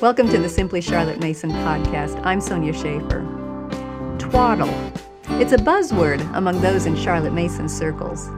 Welcome 0.00 0.28
to 0.28 0.38
the 0.38 0.48
Simply 0.48 0.80
Charlotte 0.80 1.18
Mason 1.18 1.50
podcast. 1.50 2.24
I'm 2.24 2.40
Sonya 2.40 2.72
Shafer. 2.72 3.26
Twaddle. 4.20 4.72
It's 5.40 5.50
a 5.50 5.56
buzzword 5.56 6.20
among 6.36 6.60
those 6.60 6.86
in 6.86 6.94
Charlotte 6.94 7.32
Mason 7.32 7.68
circles. 7.68 8.30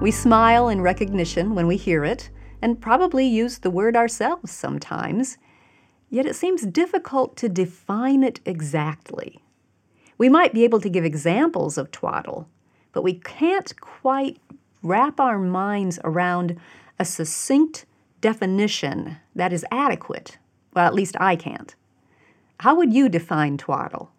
We 0.00 0.12
smile 0.12 0.68
in 0.68 0.82
recognition 0.82 1.56
when 1.56 1.66
we 1.66 1.76
hear 1.76 2.04
it, 2.04 2.30
and 2.62 2.80
probably 2.80 3.26
use 3.26 3.58
the 3.58 3.70
word 3.72 3.96
ourselves 3.96 4.52
sometimes. 4.52 5.36
Yet 6.10 6.26
it 6.26 6.36
seems 6.36 6.64
difficult 6.64 7.36
to 7.38 7.48
define 7.48 8.22
it 8.22 8.38
exactly. 8.44 9.42
We 10.16 10.28
might 10.28 10.54
be 10.54 10.62
able 10.62 10.80
to 10.80 10.88
give 10.88 11.04
examples 11.04 11.76
of 11.76 11.90
twaddle, 11.90 12.48
but 12.92 13.02
we 13.02 13.14
can't 13.14 13.74
quite 13.80 14.38
wrap 14.80 15.18
our 15.18 15.40
minds 15.40 15.98
around 16.04 16.56
a 17.00 17.04
succinct 17.04 17.84
definition 18.20 19.16
that 19.34 19.52
is 19.52 19.66
adequate 19.72 20.38
well, 20.74 20.86
at 20.86 20.94
least 20.94 21.16
I 21.20 21.36
can't. 21.36 21.74
How 22.60 22.74
would 22.74 22.92
you 22.92 23.08
define 23.08 23.56
twaddle? 23.56 24.10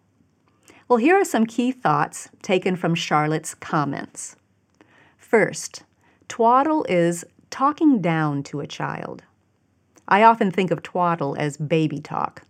Well, 0.88 0.98
here 0.98 1.18
are 1.18 1.24
some 1.24 1.46
key 1.46 1.72
thoughts 1.72 2.28
taken 2.42 2.76
from 2.76 2.94
Charlotte's 2.94 3.54
comments. 3.54 4.36
First, 5.16 5.84
twaddle 6.28 6.84
is 6.88 7.24
talking 7.50 8.00
down 8.02 8.42
to 8.44 8.60
a 8.60 8.66
child. 8.66 9.22
I 10.08 10.22
often 10.22 10.50
think 10.50 10.70
of 10.70 10.82
twaddle 10.82 11.36
as 11.38 11.56
baby 11.56 12.00
talk. 12.00 12.42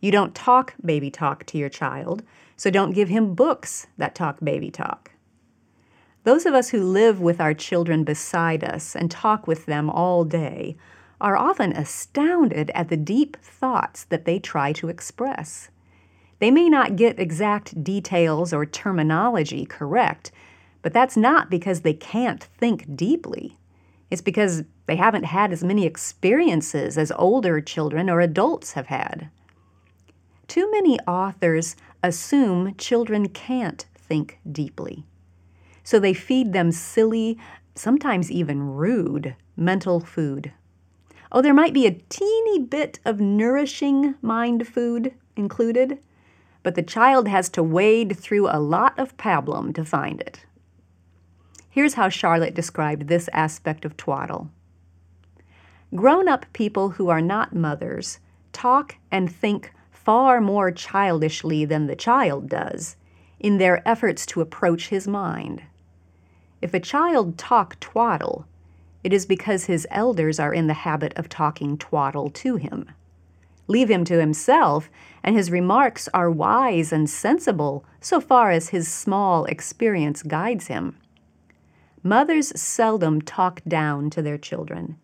You 0.00 0.10
don't 0.10 0.34
talk 0.34 0.74
baby 0.84 1.10
talk 1.10 1.44
to 1.46 1.58
your 1.58 1.68
child, 1.68 2.22
so 2.56 2.70
don't 2.70 2.94
give 2.94 3.08
him 3.08 3.34
books 3.34 3.86
that 3.98 4.14
talk 4.14 4.38
baby 4.42 4.70
talk. 4.70 5.12
Those 6.24 6.46
of 6.46 6.54
us 6.54 6.70
who 6.70 6.82
live 6.82 7.20
with 7.20 7.40
our 7.40 7.54
children 7.54 8.04
beside 8.04 8.64
us 8.64 8.96
and 8.96 9.10
talk 9.10 9.46
with 9.46 9.66
them 9.66 9.88
all 9.88 10.24
day 10.24 10.76
are 11.20 11.36
often 11.36 11.72
astounded 11.72 12.70
at 12.74 12.88
the 12.88 12.96
deep 12.96 13.36
thoughts 13.42 14.04
that 14.04 14.24
they 14.24 14.38
try 14.38 14.72
to 14.72 14.88
express. 14.88 15.70
They 16.38 16.50
may 16.50 16.68
not 16.68 16.96
get 16.96 17.18
exact 17.18 17.82
details 17.82 18.52
or 18.52 18.64
terminology 18.64 19.66
correct, 19.66 20.30
but 20.82 20.92
that's 20.92 21.16
not 21.16 21.50
because 21.50 21.80
they 21.80 21.94
can't 21.94 22.44
think 22.44 22.96
deeply. 22.96 23.58
It's 24.10 24.22
because 24.22 24.62
they 24.86 24.96
haven't 24.96 25.24
had 25.24 25.52
as 25.52 25.64
many 25.64 25.84
experiences 25.84 26.96
as 26.96 27.12
older 27.12 27.60
children 27.60 28.08
or 28.08 28.20
adults 28.20 28.72
have 28.72 28.86
had. 28.86 29.28
Too 30.46 30.70
many 30.70 30.98
authors 31.00 31.76
assume 32.02 32.74
children 32.78 33.28
can't 33.28 33.84
think 33.94 34.38
deeply. 34.50 35.04
So 35.84 35.98
they 35.98 36.14
feed 36.14 36.52
them 36.52 36.72
silly, 36.72 37.38
sometimes 37.74 38.30
even 38.30 38.62
rude, 38.62 39.34
mental 39.56 40.00
food. 40.00 40.52
Oh, 41.30 41.42
there 41.42 41.54
might 41.54 41.74
be 41.74 41.86
a 41.86 42.00
teeny 42.08 42.58
bit 42.58 43.00
of 43.04 43.20
nourishing 43.20 44.14
mind 44.22 44.66
food 44.66 45.14
included, 45.36 45.98
but 46.62 46.74
the 46.74 46.82
child 46.82 47.28
has 47.28 47.48
to 47.50 47.62
wade 47.62 48.16
through 48.16 48.48
a 48.48 48.58
lot 48.60 48.98
of 48.98 49.16
pablum 49.16 49.74
to 49.74 49.84
find 49.84 50.20
it. 50.20 50.46
Here's 51.70 51.94
how 51.94 52.08
Charlotte 52.08 52.54
described 52.54 53.08
this 53.08 53.28
aspect 53.32 53.84
of 53.84 53.96
twaddle. 53.96 54.50
Grown 55.94 56.28
up 56.28 56.46
people 56.52 56.90
who 56.90 57.08
are 57.08 57.20
not 57.20 57.54
mothers 57.54 58.18
talk 58.52 58.96
and 59.10 59.30
think 59.30 59.72
far 59.90 60.40
more 60.40 60.70
childishly 60.70 61.64
than 61.64 61.86
the 61.86 61.96
child 61.96 62.48
does 62.48 62.96
in 63.38 63.58
their 63.58 63.86
efforts 63.86 64.26
to 64.26 64.40
approach 64.40 64.88
his 64.88 65.06
mind. 65.06 65.62
If 66.60 66.74
a 66.74 66.80
child 66.80 67.38
talk 67.38 67.78
twaddle, 67.78 68.46
it 69.04 69.12
is 69.12 69.26
because 69.26 69.64
his 69.64 69.86
elders 69.90 70.40
are 70.40 70.52
in 70.52 70.66
the 70.66 70.74
habit 70.74 71.12
of 71.16 71.28
talking 71.28 71.78
twaddle 71.78 72.30
to 72.30 72.56
him. 72.56 72.90
Leave 73.66 73.90
him 73.90 74.04
to 74.04 74.18
himself, 74.18 74.90
and 75.22 75.36
his 75.36 75.50
remarks 75.50 76.08
are 76.14 76.30
wise 76.30 76.92
and 76.92 77.08
sensible 77.08 77.84
so 78.00 78.20
far 78.20 78.50
as 78.50 78.70
his 78.70 78.88
small 78.88 79.44
experience 79.44 80.22
guides 80.22 80.68
him. 80.68 80.96
Mothers 82.02 82.58
seldom 82.58 83.20
talk 83.20 83.60
down 83.68 84.08
to 84.10 84.22
their 84.22 84.38
children. 84.38 84.96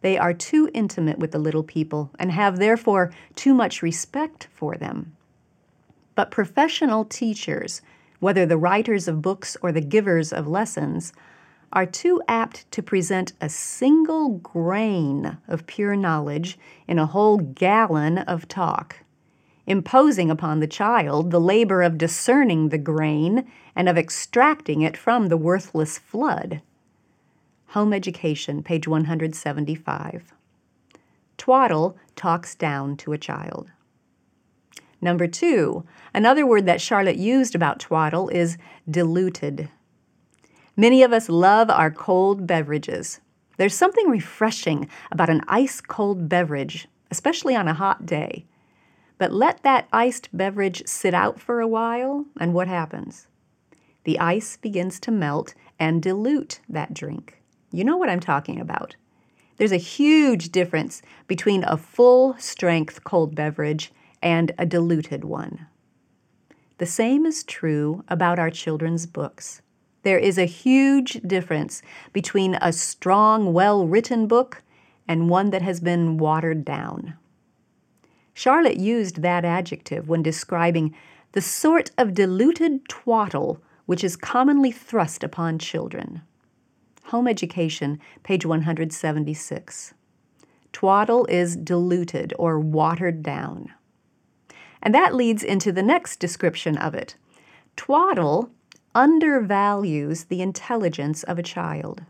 They 0.00 0.16
are 0.16 0.32
too 0.32 0.70
intimate 0.72 1.18
with 1.18 1.32
the 1.32 1.38
little 1.38 1.64
people 1.64 2.10
and 2.18 2.32
have 2.32 2.58
therefore 2.58 3.12
too 3.34 3.52
much 3.52 3.82
respect 3.82 4.48
for 4.52 4.76
them. 4.76 5.16
But 6.14 6.30
professional 6.30 7.04
teachers, 7.04 7.82
whether 8.20 8.46
the 8.46 8.56
writers 8.56 9.08
of 9.08 9.22
books 9.22 9.56
or 9.60 9.70
the 9.72 9.80
givers 9.80 10.32
of 10.32 10.46
lessons, 10.46 11.12
are 11.72 11.86
too 11.86 12.22
apt 12.28 12.70
to 12.72 12.82
present 12.82 13.32
a 13.40 13.48
single 13.48 14.30
grain 14.30 15.38
of 15.46 15.66
pure 15.66 15.96
knowledge 15.96 16.58
in 16.86 16.98
a 16.98 17.06
whole 17.06 17.38
gallon 17.38 18.18
of 18.18 18.48
talk, 18.48 18.96
imposing 19.66 20.30
upon 20.30 20.60
the 20.60 20.66
child 20.66 21.30
the 21.30 21.40
labor 21.40 21.82
of 21.82 21.98
discerning 21.98 22.68
the 22.68 22.78
grain 22.78 23.50
and 23.76 23.88
of 23.88 23.98
extracting 23.98 24.82
it 24.82 24.96
from 24.96 25.28
the 25.28 25.36
worthless 25.36 25.98
flood. 25.98 26.62
Home 27.72 27.92
Education, 27.92 28.62
page 28.62 28.88
175. 28.88 30.32
Twaddle 31.36 31.96
talks 32.16 32.54
down 32.54 32.96
to 32.96 33.12
a 33.12 33.18
child. 33.18 33.70
Number 35.00 35.28
two, 35.28 35.84
another 36.12 36.46
word 36.46 36.66
that 36.66 36.80
Charlotte 36.80 37.18
used 37.18 37.54
about 37.54 37.78
twaddle 37.78 38.28
is 38.30 38.56
diluted. 38.90 39.68
Many 40.78 41.02
of 41.02 41.12
us 41.12 41.28
love 41.28 41.70
our 41.70 41.90
cold 41.90 42.46
beverages. 42.46 43.18
There's 43.56 43.74
something 43.74 44.08
refreshing 44.08 44.88
about 45.10 45.28
an 45.28 45.40
ice 45.48 45.80
cold 45.80 46.28
beverage, 46.28 46.86
especially 47.10 47.56
on 47.56 47.66
a 47.66 47.74
hot 47.74 48.06
day. 48.06 48.46
But 49.18 49.32
let 49.32 49.64
that 49.64 49.88
iced 49.92 50.28
beverage 50.32 50.84
sit 50.86 51.14
out 51.14 51.40
for 51.40 51.60
a 51.60 51.66
while, 51.66 52.26
and 52.38 52.54
what 52.54 52.68
happens? 52.68 53.26
The 54.04 54.20
ice 54.20 54.56
begins 54.56 55.00
to 55.00 55.10
melt 55.10 55.52
and 55.80 56.00
dilute 56.00 56.60
that 56.68 56.94
drink. 56.94 57.42
You 57.72 57.82
know 57.82 57.96
what 57.96 58.08
I'm 58.08 58.20
talking 58.20 58.60
about. 58.60 58.94
There's 59.56 59.72
a 59.72 59.78
huge 59.78 60.52
difference 60.52 61.02
between 61.26 61.64
a 61.64 61.76
full 61.76 62.36
strength 62.38 63.02
cold 63.02 63.34
beverage 63.34 63.92
and 64.22 64.52
a 64.56 64.64
diluted 64.64 65.24
one. 65.24 65.66
The 66.78 66.86
same 66.86 67.26
is 67.26 67.42
true 67.42 68.04
about 68.06 68.38
our 68.38 68.50
children's 68.50 69.06
books. 69.06 69.60
There 70.02 70.18
is 70.18 70.38
a 70.38 70.44
huge 70.44 71.20
difference 71.26 71.82
between 72.12 72.56
a 72.60 72.72
strong, 72.72 73.52
well 73.52 73.86
written 73.86 74.26
book 74.26 74.62
and 75.06 75.28
one 75.28 75.50
that 75.50 75.62
has 75.62 75.80
been 75.80 76.18
watered 76.18 76.64
down. 76.64 77.14
Charlotte 78.34 78.76
used 78.76 79.22
that 79.22 79.44
adjective 79.44 80.08
when 80.08 80.22
describing 80.22 80.94
the 81.32 81.40
sort 81.40 81.90
of 81.98 82.14
diluted 82.14 82.88
twaddle 82.88 83.60
which 83.86 84.04
is 84.04 84.16
commonly 84.16 84.70
thrust 84.70 85.24
upon 85.24 85.58
children. 85.58 86.20
Home 87.04 87.26
Education, 87.26 87.98
page 88.22 88.44
176. 88.44 89.94
Twaddle 90.72 91.24
is 91.26 91.56
diluted 91.56 92.34
or 92.38 92.60
watered 92.60 93.22
down. 93.22 93.72
And 94.82 94.94
that 94.94 95.14
leads 95.14 95.42
into 95.42 95.72
the 95.72 95.82
next 95.82 96.20
description 96.20 96.76
of 96.76 96.94
it. 96.94 97.16
Twaddle 97.76 98.50
undervalues 98.98 100.24
the 100.24 100.42
intelligence 100.42 101.22
of 101.22 101.38
a 101.38 101.42
child. 101.42 102.02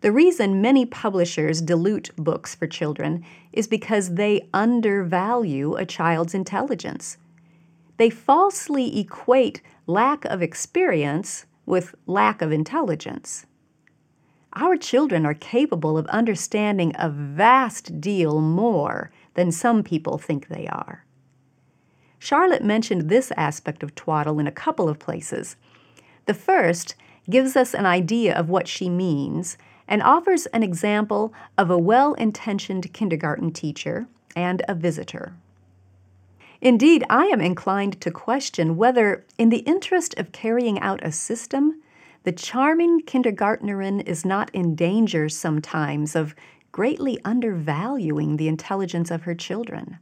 The 0.00 0.10
reason 0.10 0.60
many 0.60 0.84
publishers 0.84 1.62
dilute 1.62 2.10
books 2.16 2.56
for 2.56 2.66
children 2.66 3.24
is 3.52 3.68
because 3.68 4.16
they 4.16 4.48
undervalue 4.52 5.76
a 5.76 5.86
child's 5.86 6.34
intelligence. 6.34 7.18
They 7.98 8.10
falsely 8.10 8.98
equate 8.98 9.62
lack 9.86 10.24
of 10.24 10.42
experience 10.42 11.46
with 11.66 11.94
lack 12.04 12.42
of 12.42 12.50
intelligence. 12.50 13.46
Our 14.54 14.76
children 14.76 15.24
are 15.24 15.34
capable 15.34 15.96
of 15.96 16.06
understanding 16.06 16.94
a 16.98 17.08
vast 17.08 18.00
deal 18.00 18.40
more 18.40 19.12
than 19.34 19.52
some 19.52 19.84
people 19.84 20.18
think 20.18 20.48
they 20.48 20.66
are. 20.66 21.04
Charlotte 22.20 22.62
mentioned 22.62 23.08
this 23.08 23.32
aspect 23.34 23.82
of 23.82 23.94
twaddle 23.94 24.38
in 24.38 24.46
a 24.46 24.52
couple 24.52 24.90
of 24.90 24.98
places. 24.98 25.56
The 26.26 26.34
first 26.34 26.94
gives 27.28 27.56
us 27.56 27.74
an 27.74 27.86
idea 27.86 28.38
of 28.38 28.50
what 28.50 28.68
she 28.68 28.90
means 28.90 29.56
and 29.88 30.02
offers 30.02 30.44
an 30.46 30.62
example 30.62 31.32
of 31.56 31.70
a 31.70 31.78
well 31.78 32.12
intentioned 32.14 32.92
kindergarten 32.92 33.52
teacher 33.52 34.06
and 34.36 34.62
a 34.68 34.74
visitor. 34.74 35.32
Indeed, 36.60 37.04
I 37.08 37.24
am 37.26 37.40
inclined 37.40 37.98
to 38.02 38.10
question 38.10 38.76
whether, 38.76 39.24
in 39.38 39.48
the 39.48 39.60
interest 39.60 40.14
of 40.18 40.30
carrying 40.30 40.78
out 40.80 41.02
a 41.02 41.10
system, 41.10 41.80
the 42.24 42.32
charming 42.32 43.00
kindergartnerin 43.00 44.06
is 44.06 44.26
not 44.26 44.50
in 44.54 44.74
danger 44.74 45.30
sometimes 45.30 46.14
of 46.14 46.34
greatly 46.70 47.18
undervaluing 47.24 48.36
the 48.36 48.46
intelligence 48.46 49.10
of 49.10 49.22
her 49.22 49.34
children. 49.34 49.98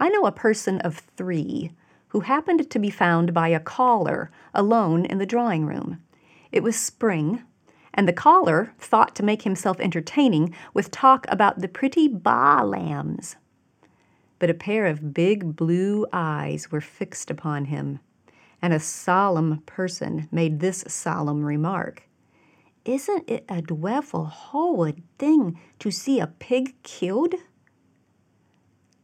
I 0.00 0.08
know 0.08 0.26
a 0.26 0.32
person 0.32 0.80
of 0.80 0.98
three 1.16 1.72
who 2.08 2.20
happened 2.20 2.70
to 2.70 2.78
be 2.78 2.90
found 2.90 3.34
by 3.34 3.48
a 3.48 3.60
caller 3.60 4.30
alone 4.54 5.04
in 5.04 5.18
the 5.18 5.26
drawing 5.26 5.66
room. 5.66 6.02
It 6.52 6.62
was 6.62 6.76
spring, 6.76 7.42
and 7.92 8.08
the 8.08 8.12
caller 8.12 8.72
thought 8.78 9.14
to 9.16 9.24
make 9.24 9.42
himself 9.42 9.78
entertaining 9.80 10.54
with 10.72 10.90
talk 10.90 11.26
about 11.28 11.60
the 11.60 11.68
pretty 11.68 12.08
baa 12.08 12.62
lambs. 12.62 13.36
but 14.38 14.48
a 14.48 14.54
pair 14.54 14.86
of 14.86 15.12
big 15.12 15.56
blue 15.56 16.06
eyes 16.12 16.70
were 16.70 16.80
fixed 16.80 17.30
upon 17.30 17.64
him, 17.66 17.98
and 18.62 18.72
a 18.72 18.78
solemn 18.80 19.58
person 19.66 20.28
made 20.30 20.60
this 20.60 20.84
solemn 20.86 21.44
remark 21.44 22.08
Isn't 22.84 23.28
it 23.28 23.44
a 23.48 23.60
dreadful 23.60 24.26
horrid 24.26 25.02
thing 25.18 25.58
to 25.80 25.90
see 25.90 26.20
a 26.20 26.28
pig 26.28 26.80
killed? 26.84 27.34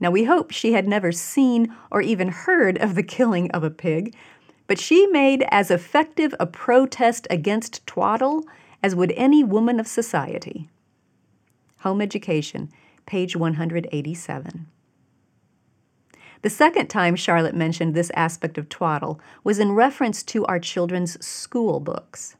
Now, 0.01 0.11
we 0.11 0.25
hope 0.25 0.51
she 0.51 0.73
had 0.73 0.89
never 0.89 1.13
seen 1.13 1.75
or 1.91 2.01
even 2.01 2.29
heard 2.29 2.79
of 2.79 2.95
the 2.95 3.03
killing 3.03 3.51
of 3.53 3.63
a 3.63 3.71
pig, 3.71 4.15
but 4.67 4.79
she 4.79 5.07
made 5.07 5.45
as 5.51 5.71
effective 5.71 6.35
a 6.41 6.47
protest 6.47 7.27
against 7.31 7.87
twaddle 7.87 8.45
as 8.83 8.95
would 8.95 9.13
any 9.13 9.45
woman 9.45 9.79
of 9.79 9.87
society. 9.87 10.69
Home 11.81 12.01
Education, 12.01 12.71
page 13.07 13.37
187. 13.37 14.67
The 16.43 16.51
second 16.51 16.89
time 16.89 17.17
Charlotte 17.17 17.55
mentioned 17.55 17.95
this 17.95 18.11
aspect 18.15 18.59
of 18.59 18.69
twaddle 18.69 19.19
was 19.45 19.59
in 19.59 19.73
reference 19.73 20.23
to 20.25 20.45
our 20.45 20.59
children's 20.59 21.25
school 21.25 21.81
books. 21.81 22.37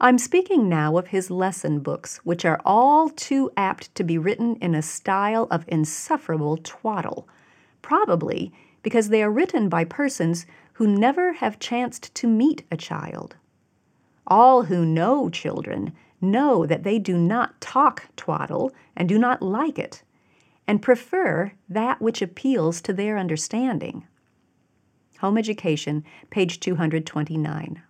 I'm 0.00 0.18
speaking 0.18 0.68
now 0.68 0.96
of 0.96 1.08
his 1.08 1.28
lesson 1.28 1.80
books, 1.80 2.18
which 2.18 2.44
are 2.44 2.60
all 2.64 3.08
too 3.08 3.50
apt 3.56 3.92
to 3.96 4.04
be 4.04 4.16
written 4.16 4.54
in 4.60 4.76
a 4.76 4.82
style 4.82 5.48
of 5.50 5.64
insufferable 5.66 6.56
twaddle, 6.58 7.26
probably 7.82 8.52
because 8.84 9.08
they 9.08 9.24
are 9.24 9.30
written 9.30 9.68
by 9.68 9.84
persons 9.84 10.46
who 10.74 10.86
never 10.86 11.32
have 11.32 11.58
chanced 11.58 12.14
to 12.14 12.28
meet 12.28 12.62
a 12.70 12.76
child. 12.76 13.34
All 14.24 14.62
who 14.62 14.86
know 14.86 15.28
children 15.30 15.92
know 16.20 16.64
that 16.64 16.84
they 16.84 17.00
do 17.00 17.18
not 17.18 17.60
talk 17.60 18.06
twaddle 18.14 18.72
and 18.94 19.08
do 19.08 19.18
not 19.18 19.42
like 19.42 19.80
it, 19.80 20.04
and 20.68 20.80
prefer 20.80 21.50
that 21.68 22.00
which 22.00 22.22
appeals 22.22 22.80
to 22.82 22.92
their 22.92 23.18
understanding. 23.18 24.06
Home 25.18 25.36
Education, 25.36 26.04
page 26.30 26.60
229. 26.60 27.82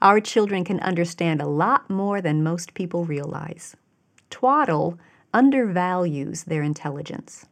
Our 0.00 0.20
children 0.20 0.64
can 0.64 0.78
understand 0.80 1.42
a 1.42 1.48
lot 1.48 1.90
more 1.90 2.20
than 2.20 2.42
most 2.42 2.74
people 2.74 3.04
realize. 3.04 3.76
Twaddle 4.30 4.98
undervalues 5.34 6.44
their 6.44 6.62
intelligence. 6.62 7.46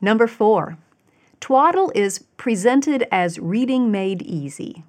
Number 0.00 0.26
four, 0.26 0.78
twaddle 1.40 1.90
is 1.94 2.20
presented 2.36 3.06
as 3.10 3.38
reading 3.38 3.90
made 3.90 4.22
easy. 4.22 4.84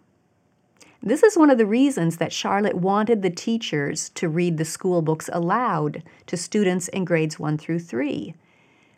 This 1.03 1.23
is 1.23 1.38
one 1.38 1.50
of 1.50 1.57
the 1.57 1.65
reasons 1.65 2.17
that 2.17 2.31
Charlotte 2.31 2.75
wanted 2.75 3.21
the 3.21 3.29
teachers 3.29 4.09
to 4.09 4.29
read 4.29 4.57
the 4.57 4.65
school 4.65 5.01
books 5.01 5.29
aloud 5.33 6.03
to 6.27 6.38
students 6.38 6.89
in 6.89 7.06
grades 7.06 7.39
1 7.39 7.57
through 7.57 7.79
3. 7.79 8.35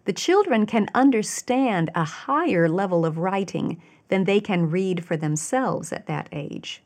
The 0.06 0.14
children 0.14 0.66
can 0.66 0.90
understand 0.94 1.90
a 1.96 2.04
higher 2.04 2.68
level 2.68 3.06
of 3.06 3.20
writing 3.20 3.82
than 4.08 4.24
they 4.24 4.40
can 4.40 4.70
read 4.70 5.06
for 5.06 5.18
themselves 5.18 5.92
at 5.92 6.08
that 6.08 6.30
age. 6.32 6.82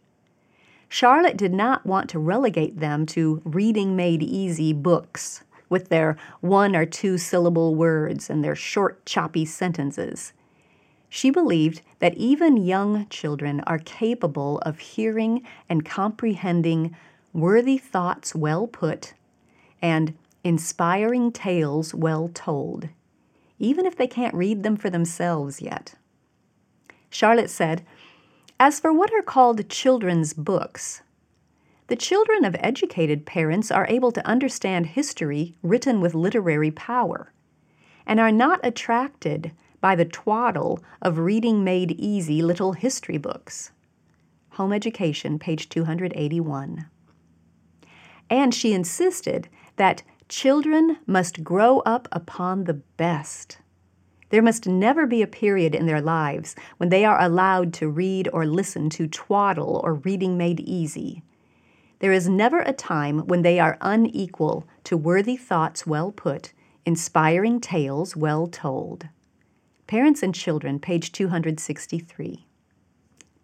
Charlotte 0.89 1.37
did 1.37 1.53
not 1.53 1.85
want 1.85 2.09
to 2.09 2.19
relegate 2.19 2.79
them 2.79 3.05
to 3.07 3.41
reading 3.43 3.95
made 3.95 4.23
easy 4.23 4.71
books 4.71 5.43
with 5.69 5.89
their 5.89 6.17
one 6.39 6.75
or 6.75 6.85
two 6.85 7.17
syllable 7.17 7.75
words 7.75 8.29
and 8.29 8.43
their 8.43 8.55
short, 8.55 9.05
choppy 9.05 9.43
sentences. 9.45 10.31
She 11.09 11.29
believed 11.29 11.81
that 11.99 12.15
even 12.15 12.57
young 12.57 13.07
children 13.09 13.61
are 13.61 13.79
capable 13.79 14.59
of 14.59 14.79
hearing 14.79 15.45
and 15.69 15.85
comprehending 15.85 16.95
worthy 17.33 17.77
thoughts 17.77 18.33
well 18.33 18.67
put 18.67 19.13
and 19.81 20.17
inspiring 20.43 21.31
tales 21.31 21.93
well 21.93 22.29
told, 22.33 22.89
even 23.59 23.85
if 23.85 23.95
they 23.95 24.07
can't 24.07 24.33
read 24.33 24.63
them 24.63 24.75
for 24.75 24.89
themselves 24.89 25.61
yet. 25.61 25.95
Charlotte 27.09 27.49
said, 27.49 27.85
As 28.59 28.79
for 28.79 28.93
what 28.93 29.13
are 29.13 29.21
called 29.21 29.69
children's 29.69 30.33
books, 30.33 31.01
the 31.87 31.95
children 31.95 32.43
of 32.43 32.55
educated 32.59 33.25
parents 33.25 33.71
are 33.71 33.87
able 33.89 34.11
to 34.11 34.27
understand 34.27 34.87
history 34.87 35.55
written 35.61 36.01
with 36.01 36.13
literary 36.13 36.71
power 36.71 37.31
and 38.05 38.19
are 38.19 38.31
not 38.31 38.59
attracted 38.63 39.51
by 39.79 39.95
the 39.95 40.05
twaddle 40.05 40.83
of 41.01 41.17
reading 41.17 41.63
made 41.63 41.91
easy 41.91 42.41
little 42.41 42.73
history 42.73 43.17
books. 43.17 43.71
Home 44.51 44.73
Education, 44.73 45.39
page 45.39 45.69
281. 45.69 46.87
And 48.29 48.53
she 48.53 48.73
insisted 48.73 49.47
that 49.75 50.03
children 50.27 50.97
must 51.05 51.43
grow 51.43 51.79
up 51.81 52.07
upon 52.11 52.63
the 52.63 52.73
best. 52.73 53.59
There 54.29 54.41
must 54.41 54.67
never 54.67 55.05
be 55.05 55.21
a 55.21 55.27
period 55.27 55.73
in 55.73 55.85
their 55.85 56.01
lives 56.01 56.55
when 56.77 56.89
they 56.89 57.05
are 57.05 57.21
allowed 57.21 57.73
to 57.75 57.89
read 57.89 58.27
or 58.33 58.45
listen 58.45 58.89
to 58.91 59.07
twaddle 59.07 59.81
or 59.83 59.93
reading 59.95 60.37
made 60.37 60.59
easy. 60.59 61.23
There 61.99 62.11
is 62.11 62.27
never 62.29 62.59
a 62.59 62.73
time 62.73 63.19
when 63.27 63.41
they 63.41 63.59
are 63.59 63.77
unequal 63.81 64.67
to 64.83 64.97
worthy 64.97 65.37
thoughts 65.37 65.87
well 65.87 66.11
put, 66.11 66.53
inspiring 66.85 67.59
tales 67.59 68.15
well 68.15 68.47
told. 68.47 69.07
Parents 69.87 70.21
and 70.21 70.35
Children, 70.35 70.79
page 70.79 71.11
263. 71.11 72.45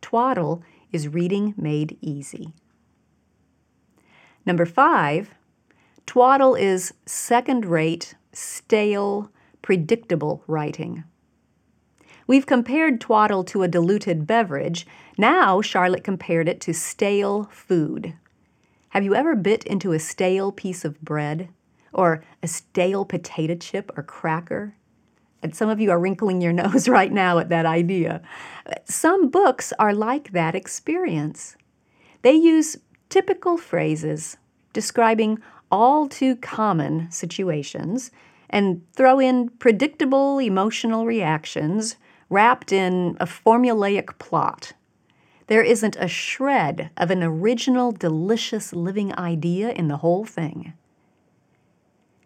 Twaddle 0.01 0.61
is 0.91 1.07
reading 1.07 1.53
made 1.57 1.97
easy. 2.01 2.53
Number 4.45 4.65
five, 4.65 5.33
twaddle 6.05 6.55
is 6.55 6.93
second 7.05 7.65
rate, 7.65 8.15
stale, 8.33 9.31
predictable 9.63 10.43
writing. 10.45 11.03
We've 12.27 12.45
compared 12.45 13.01
twaddle 13.01 13.43
to 13.45 13.63
a 13.63 13.67
diluted 13.67 14.27
beverage. 14.27 14.85
Now, 15.17 15.61
Charlotte 15.61 16.03
compared 16.03 16.47
it 16.47 16.61
to 16.61 16.73
stale 16.73 17.49
food. 17.51 18.13
Have 18.89 19.03
you 19.03 19.15
ever 19.15 19.35
bit 19.35 19.63
into 19.63 19.91
a 19.91 19.99
stale 19.99 20.51
piece 20.51 20.85
of 20.85 21.01
bread? 21.01 21.49
Or 21.91 22.23
a 22.41 22.47
stale 22.47 23.05
potato 23.05 23.55
chip 23.55 23.91
or 23.97 24.03
cracker? 24.03 24.75
And 25.41 25.55
some 25.55 25.69
of 25.69 25.79
you 25.79 25.91
are 25.91 25.99
wrinkling 25.99 26.41
your 26.41 26.53
nose 26.63 26.87
right 26.87 27.11
now 27.11 27.39
at 27.39 27.49
that 27.49 27.65
idea. 27.65 28.21
Some 28.85 29.29
books 29.29 29.73
are 29.79 29.93
like 29.93 30.31
that 30.31 30.55
experience. 30.55 31.57
They 32.21 32.33
use 32.33 32.77
typical 33.09 33.57
phrases 33.57 34.37
describing 34.71 35.39
all 35.71 36.07
too 36.07 36.35
common 36.37 37.11
situations 37.11 38.11
and 38.53 38.83
throw 38.93 39.19
in 39.19 39.49
predictable 39.49 40.37
emotional 40.37 41.07
reactions 41.07 41.95
wrapped 42.29 42.71
in 42.71 43.17
a 43.19 43.25
formulaic 43.25 44.19
plot. 44.19 44.73
There 45.47 45.63
isn't 45.63 45.97
a 45.99 46.07
shred 46.07 46.91
of 46.95 47.09
an 47.09 47.23
original, 47.23 47.91
delicious 47.91 48.71
living 48.71 49.17
idea 49.17 49.71
in 49.71 49.87
the 49.87 49.97
whole 49.97 50.23
thing. 50.23 50.73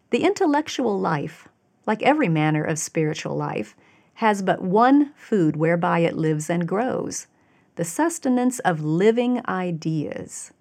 The 0.10 0.26
intellectual 0.26 1.00
life, 1.00 1.48
like 1.86 2.04
every 2.04 2.28
manner 2.28 2.64
of 2.64 2.78
spiritual 2.78 3.38
life, 3.38 3.74
has 4.16 4.42
but 4.42 4.62
one 4.62 5.14
food 5.16 5.56
whereby 5.56 6.00
it 6.00 6.18
lives 6.18 6.50
and 6.50 6.68
grows 6.68 7.28
the 7.76 7.86
sustenance 7.86 8.60
of 8.60 8.84
living 8.84 9.40
ideas. 9.48 10.52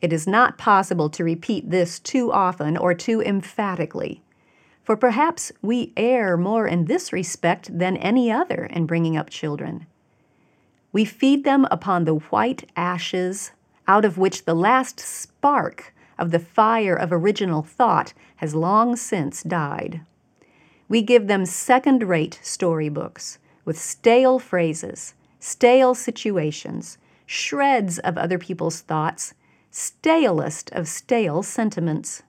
It 0.00 0.12
is 0.12 0.26
not 0.28 0.58
possible 0.58 1.08
to 1.10 1.24
repeat 1.24 1.70
this 1.70 1.98
too 1.98 2.30
often 2.30 2.76
or 2.76 2.94
too 2.94 3.22
emphatically 3.22 4.22
for 4.84 4.96
perhaps 4.96 5.50
we 5.62 5.92
err 5.96 6.36
more 6.36 6.66
in 6.68 6.84
this 6.84 7.12
respect 7.12 7.76
than 7.76 7.96
any 7.96 8.30
other 8.30 8.66
in 8.66 8.86
bringing 8.86 9.16
up 9.16 9.30
children. 9.30 9.86
We 10.92 11.04
feed 11.04 11.44
them 11.44 11.66
upon 11.70 12.04
the 12.04 12.14
white 12.14 12.70
ashes 12.76 13.50
out 13.88 14.04
of 14.04 14.18
which 14.18 14.44
the 14.44 14.54
last 14.54 15.00
spark 15.00 15.92
of 16.18 16.30
the 16.30 16.38
fire 16.38 16.94
of 16.94 17.12
original 17.12 17.62
thought 17.62 18.12
has 18.36 18.54
long 18.54 18.94
since 18.94 19.42
died. 19.42 20.02
We 20.88 21.02
give 21.02 21.26
them 21.26 21.46
second 21.46 22.04
rate 22.04 22.38
storybooks 22.42 23.38
with 23.64 23.78
stale 23.78 24.38
phrases, 24.38 25.14
stale 25.40 25.94
situations, 25.94 26.98
shreds 27.26 27.98
of 27.98 28.18
other 28.18 28.38
people's 28.38 28.82
thoughts, 28.82 29.34
stalest 29.70 30.70
of 30.72 30.86
stale 30.86 31.42
sentiments. 31.42 32.22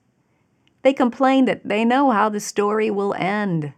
They 0.86 0.92
complain 0.92 1.46
that 1.46 1.66
they 1.66 1.84
know 1.84 2.12
how 2.12 2.28
the 2.28 2.38
story 2.38 2.92
will 2.92 3.12
end. 3.14 3.72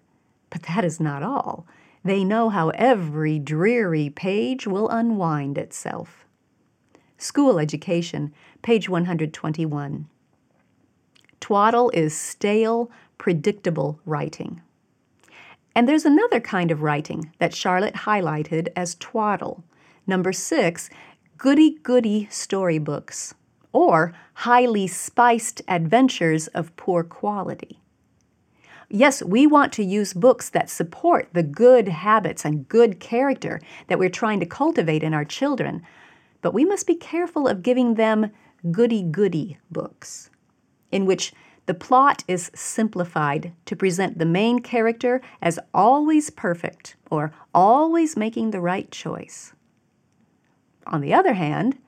But 0.50 0.65
that 0.65 0.85
is 0.85 1.00
not 1.00 1.23
all. 1.23 1.67
They 2.05 2.23
know 2.23 2.50
how 2.50 2.69
every 2.75 3.38
dreary 3.38 4.11
page 4.11 4.67
will 4.67 4.91
unwind 4.91 5.57
itself. 5.57 6.27
School 7.17 7.59
Education, 7.59 8.35
page 8.61 8.91
121. 8.91 10.07
Twaddle 11.41 11.91
is 11.95 12.15
stale, 12.15 12.91
predictable 13.17 14.00
writing. 14.05 14.61
And 15.75 15.88
there's 15.88 16.05
another 16.05 16.41
kind 16.41 16.71
of 16.71 16.83
writing 16.83 17.33
that 17.38 17.55
Charlotte 17.55 18.05
highlighted 18.05 18.69
as 18.77 18.97
twaddle. 18.97 19.65
Number 20.07 20.35
six, 20.35 20.91
goody 21.38 21.79
goody 21.83 22.29
storybooks 22.31 23.33
or 23.73 24.15
highly 24.35 24.87
spiced 24.87 25.63
adventures 25.69 26.47
of 26.49 26.75
poor 26.77 27.05
quality. 27.05 27.81
Yes, 28.91 29.23
we 29.23 29.47
want 29.47 29.73
to 29.75 29.85
use 29.85 30.15
books 30.15 30.49
that 30.51 30.71
support 30.71 31.29
the 31.35 31.43
good 31.43 31.89
habits 31.89 32.45
and 32.45 32.69
good 32.69 33.01
character 33.01 33.61
that 33.89 33.99
we're 33.99 34.09
trying 34.09 34.41
to 34.41 34.47
cultivate 34.47 35.03
in 35.03 35.13
our 35.13 35.27
children, 35.27 35.83
but 36.41 36.55
we 36.55 36.65
must 36.65 36.87
be 36.87 36.95
careful 36.95 37.47
of 37.47 37.63
giving 37.63 37.95
them 37.95 38.31
goody 38.71 39.03
goody 39.03 39.59
books, 39.71 40.31
in 40.91 41.05
which 41.05 41.35
the 41.67 41.75
plot 41.75 42.25
is 42.27 42.51
simplified 42.55 43.53
to 43.67 43.77
present 43.77 44.19
the 44.19 44.25
main 44.25 44.61
character 44.61 45.21
as 45.43 45.59
always 45.75 46.31
perfect 46.31 46.97
or 47.11 47.31
always 47.55 48.17
making 48.17 48.51
the 48.51 48.61
right 48.61 48.91
choice. 48.91 49.53
On 50.87 51.03
the 51.03 51.13
other 51.13 51.35
hand, 51.35 51.79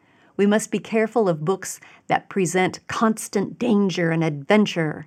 we 0.40 0.46
must 0.46 0.70
be 0.70 0.78
careful 0.78 1.28
of 1.28 1.44
books 1.44 1.80
that 2.06 2.30
present 2.30 2.80
constant 2.86 3.58
danger 3.58 4.10
and 4.10 4.24
adventure. 4.24 5.06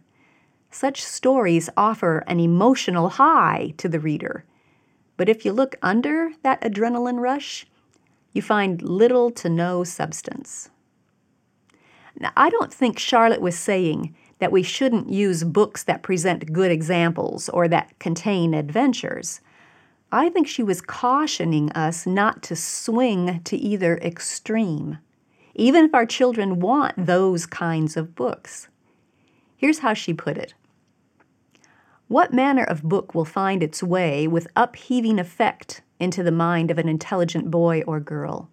Such 0.69 1.03
stories 1.03 1.71
offer 1.75 2.19
an 2.27 2.39
emotional 2.39 3.09
high 3.09 3.73
to 3.77 3.89
the 3.89 3.99
reader. 3.99 4.45
But 5.17 5.29
if 5.29 5.43
you 5.43 5.51
look 5.51 5.75
under 5.81 6.33
that 6.43 6.61
adrenaline 6.61 7.19
rush, 7.19 7.65
you 8.31 8.43
find 8.43 8.83
little 8.83 9.31
to 9.31 9.49
no 9.49 9.83
substance. 9.83 10.69
Now, 12.19 12.31
I 12.37 12.51
don't 12.51 12.71
think 12.71 12.99
Charlotte 12.99 13.41
was 13.41 13.57
saying 13.57 14.15
that 14.37 14.51
we 14.51 14.61
shouldn't 14.61 15.09
use 15.09 15.43
books 15.43 15.83
that 15.85 16.03
present 16.03 16.53
good 16.53 16.69
examples 16.71 17.49
or 17.49 17.67
that 17.69 17.97
contain 17.97 18.53
adventures. 18.53 19.41
I 20.11 20.29
think 20.29 20.47
she 20.47 20.61
was 20.61 20.79
cautioning 20.79 21.71
us 21.71 22.05
not 22.05 22.43
to 22.43 22.55
swing 22.55 23.41
to 23.45 23.57
either 23.57 23.97
extreme, 23.97 24.99
even 25.55 25.85
if 25.85 25.93
our 25.93 26.05
children 26.05 26.59
want 26.59 26.93
those 26.97 27.45
kinds 27.45 27.95
of 27.95 28.15
books. 28.15 28.67
Here's 29.55 29.79
how 29.79 29.93
she 29.93 30.13
put 30.13 30.37
it 30.37 30.53
What 32.07 32.33
manner 32.33 32.63
of 32.63 32.83
book 32.83 33.13
will 33.15 33.25
find 33.25 33.63
its 33.63 33.81
way 33.83 34.27
with 34.27 34.47
upheaving 34.55 35.19
effect 35.19 35.81
into 35.99 36.23
the 36.23 36.31
mind 36.31 36.71
of 36.71 36.77
an 36.77 36.89
intelligent 36.89 37.49
boy 37.51 37.83
or 37.87 37.99
girl? 37.99 38.49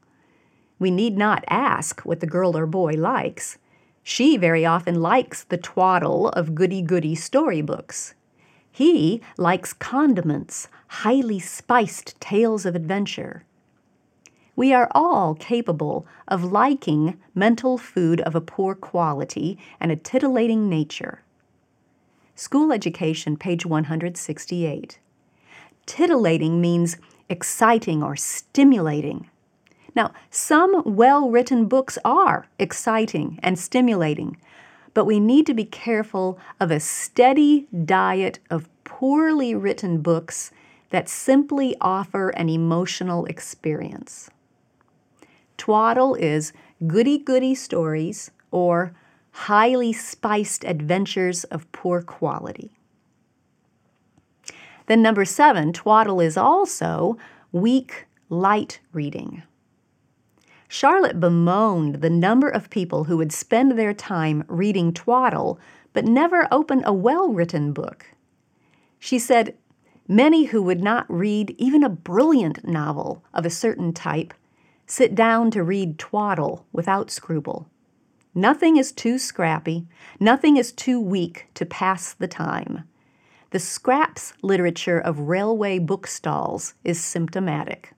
We 0.79 0.91
need 0.91 1.17
not 1.17 1.45
ask 1.49 2.01
what 2.03 2.21
the 2.21 2.27
girl 2.27 2.57
or 2.57 2.67
boy 2.67 2.93
likes. 2.95 3.59
She 4.03 4.37
very 4.37 4.65
often 4.65 5.03
likes 5.03 5.45
the 5.45 5.59
twaddle 5.59 6.29
of 6.31 6.55
goody 6.55 6.81
goody 6.81 7.15
storybooks. 7.15 8.15
He 8.73 9.21
likes 9.37 9.73
condiments, 9.73 10.69
highly 10.89 11.39
spiced 11.39 12.19
tales 12.21 12.65
of 12.65 12.75
adventure. 12.75 13.45
We 14.61 14.75
are 14.75 14.91
all 14.95 15.37
capable 15.37 16.07
of 16.29 16.45
liking 16.45 17.19
mental 17.35 17.79
food 17.79 18.21
of 18.21 18.35
a 18.35 18.43
poor 18.43 18.75
quality 18.75 19.59
and 19.81 19.91
a 19.91 19.97
titillating 19.97 20.69
nature. 20.69 21.23
School 22.35 22.71
Education, 22.71 23.39
page 23.39 23.65
168. 23.65 24.99
Titillating 25.87 26.61
means 26.61 26.99
exciting 27.31 28.03
or 28.03 28.17
stimulating. 28.17 29.31
Now, 29.97 30.13
some 30.29 30.83
well 30.85 31.31
written 31.31 31.65
books 31.65 31.97
are 32.05 32.47
exciting 32.59 33.39
and 33.43 33.59
stimulating, 33.59 34.37
but 34.93 35.07
we 35.07 35.21
need 35.21 35.47
to 35.47 35.55
be 35.55 35.65
careful 35.65 36.39
of 36.61 36.71
a 36.71 36.81
steady 36.81 37.67
diet 37.87 38.41
of 38.51 38.69
poorly 38.85 39.55
written 39.55 40.03
books 40.03 40.51
that 40.91 41.09
simply 41.09 41.77
offer 41.81 42.29
an 42.29 42.51
emotional 42.51 43.25
experience. 43.25 44.29
Twaddle 45.61 46.15
is 46.15 46.55
goody 46.87 47.19
goody 47.19 47.55
stories 47.55 48.31
or 48.51 48.95
highly 49.33 49.93
spiced 49.93 50.65
adventures 50.65 51.45
of 51.45 51.71
poor 51.71 52.01
quality. 52.01 52.79
Then, 54.87 55.03
number 55.03 55.27
seven, 55.27 55.75
twaddle 55.75 56.19
is 56.19 56.39
also 56.39 57.19
weak, 57.53 58.07
light 58.31 58.81
reading. 58.95 59.43
Charlotte 60.67 61.21
bemoaned 61.21 61.97
the 61.97 62.09
number 62.09 62.49
of 62.49 62.71
people 62.71 63.05
who 63.05 63.19
would 63.19 63.31
spend 63.31 63.73
their 63.73 63.93
time 63.93 64.45
reading 64.49 64.95
twaddle 64.95 65.61
but 65.93 66.07
never 66.07 66.49
open 66.51 66.83
a 66.87 66.95
well 66.95 67.29
written 67.29 67.75
book. 67.75 68.07
She 68.99 69.19
said, 69.19 69.59
Many 70.09 70.45
who 70.45 70.63
would 70.63 70.83
not 70.83 71.05
read 71.11 71.55
even 71.59 71.85
a 71.85 71.91
brilliant 71.91 72.67
novel 72.67 73.23
of 73.35 73.45
a 73.45 73.51
certain 73.51 73.93
type 73.93 74.33
sit 74.91 75.15
down 75.15 75.53
to 75.53 75.63
read 75.63 75.99
twaddle 75.99 76.67
without 76.73 77.11
scruple. 77.11 77.69
Nothing 78.35 78.77
is 78.77 78.91
too 78.91 79.19
scrappy, 79.19 79.87
nothing 80.19 80.57
is 80.57 80.73
too 80.73 81.01
weak 81.01 81.47
to 81.55 81.65
pass 81.65 82.13
the 82.13 82.27
time. 82.27 82.85
The 83.51 83.61
scraps 83.61 84.33
literature 84.43 84.99
of 84.99 85.29
railway 85.29 85.79
bookstalls 85.79 86.75
is 86.83 87.03
symptomatic. 87.03 87.93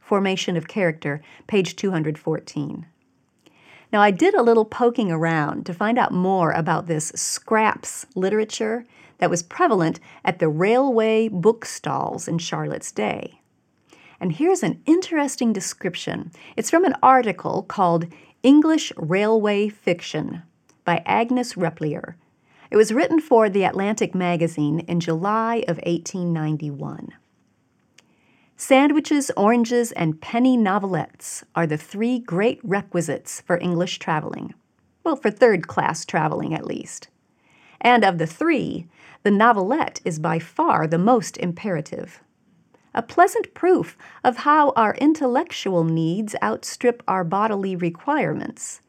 Formation 0.00 0.56
of 0.56 0.66
Character, 0.66 1.22
page 1.46 1.76
214. 1.76 2.86
Now, 3.92 4.00
I 4.00 4.10
did 4.10 4.34
a 4.34 4.42
little 4.42 4.64
poking 4.64 5.12
around 5.12 5.66
to 5.66 5.74
find 5.74 5.98
out 5.98 6.12
more 6.12 6.50
about 6.50 6.86
this 6.86 7.12
scraps 7.14 8.06
literature 8.16 8.84
that 9.18 9.30
was 9.30 9.44
prevalent 9.44 10.00
at 10.24 10.40
the 10.40 10.48
railway 10.48 11.28
bookstalls 11.28 12.26
in 12.26 12.38
Charlotte's 12.38 12.90
day. 12.90 13.40
And 14.24 14.32
here's 14.32 14.62
an 14.62 14.80
interesting 14.86 15.52
description. 15.52 16.32
It's 16.56 16.70
from 16.70 16.86
an 16.86 16.96
article 17.02 17.62
called 17.62 18.06
English 18.42 18.90
Railway 18.96 19.68
Fiction 19.68 20.40
by 20.82 21.02
Agnes 21.04 21.56
Repplier. 21.56 22.14
It 22.70 22.78
was 22.78 22.90
written 22.90 23.20
for 23.20 23.50
The 23.50 23.64
Atlantic 23.64 24.14
magazine 24.14 24.80
in 24.80 24.98
July 24.98 25.56
of 25.68 25.76
1891. 25.84 27.10
Sandwiches, 28.56 29.30
oranges, 29.36 29.92
and 29.92 30.22
penny 30.22 30.56
novelettes 30.56 31.44
are 31.54 31.66
the 31.66 31.76
three 31.76 32.18
great 32.18 32.60
requisites 32.64 33.42
for 33.42 33.58
English 33.58 33.98
traveling. 33.98 34.54
Well, 35.04 35.16
for 35.16 35.30
third 35.30 35.68
class 35.68 36.06
traveling 36.06 36.54
at 36.54 36.66
least. 36.66 37.08
And 37.78 38.02
of 38.02 38.16
the 38.16 38.26
three, 38.26 38.88
the 39.22 39.30
novelette 39.30 40.00
is 40.02 40.18
by 40.18 40.38
far 40.38 40.86
the 40.86 40.96
most 40.96 41.36
imperative. 41.36 42.22
A 42.94 43.02
pleasant 43.02 43.54
proof 43.54 43.98
of 44.22 44.38
how 44.38 44.72
our 44.76 44.94
intellectual 44.94 45.82
needs 45.82 46.36
outstrip 46.42 47.02
our 47.08 47.24
bodily 47.24 47.74
requirements. 47.74 48.80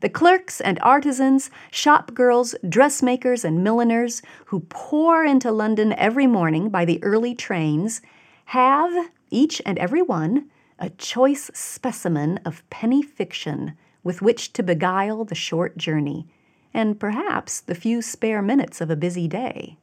The 0.00 0.08
clerks 0.08 0.62
and 0.62 0.78
artisans, 0.80 1.50
shop 1.70 2.14
girls, 2.14 2.54
dressmakers, 2.66 3.44
and 3.44 3.62
milliners 3.62 4.22
who 4.46 4.60
pour 4.60 5.24
into 5.24 5.52
London 5.52 5.92
every 5.92 6.26
morning 6.26 6.70
by 6.70 6.86
the 6.86 7.02
early 7.04 7.34
trains 7.34 8.00
have, 8.46 9.10
each 9.28 9.60
and 9.66 9.78
every 9.78 10.00
one, 10.00 10.48
a 10.78 10.88
choice 10.88 11.50
specimen 11.52 12.40
of 12.46 12.68
penny 12.70 13.02
fiction 13.02 13.76
with 14.02 14.22
which 14.22 14.54
to 14.54 14.62
beguile 14.62 15.26
the 15.26 15.34
short 15.34 15.76
journey, 15.76 16.26
and 16.72 16.98
perhaps 16.98 17.60
the 17.60 17.74
few 17.74 18.00
spare 18.00 18.40
minutes 18.40 18.80
of 18.80 18.88
a 18.88 18.96
busy 18.96 19.28
day. 19.28 19.76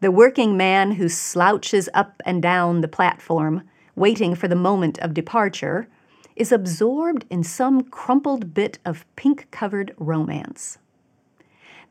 The 0.00 0.10
working 0.10 0.56
man 0.56 0.92
who 0.92 1.08
slouches 1.08 1.88
up 1.94 2.20
and 2.26 2.42
down 2.42 2.82
the 2.82 2.88
platform, 2.88 3.62
waiting 3.94 4.34
for 4.34 4.46
the 4.46 4.54
moment 4.54 4.98
of 4.98 5.14
departure, 5.14 5.88
is 6.36 6.52
absorbed 6.52 7.24
in 7.30 7.42
some 7.42 7.82
crumpled 7.82 8.52
bit 8.52 8.78
of 8.84 9.06
pink 9.16 9.50
covered 9.50 9.94
romance. 9.96 10.76